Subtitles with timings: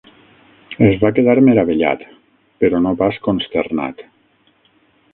[0.87, 2.03] Es va quedar meravellat,
[2.65, 4.07] però no pas consternat.